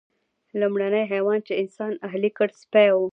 لومړنی 0.59 1.03
حیوان 1.11 1.39
چې 1.47 1.53
انسان 1.61 1.91
اهلي 2.07 2.29
کړ 2.37 2.47
سپی 2.61 2.89
و. 2.95 2.99